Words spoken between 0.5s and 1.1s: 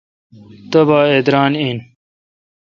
تبا